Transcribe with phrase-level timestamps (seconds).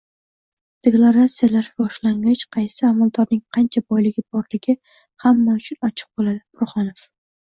[0.85, 4.75] Deklaratsiyalash boshlangach, qaysi amaldorning qancha boyligi borligi
[5.27, 7.07] hamma uchun ochiq bo‘ladi- Burhonov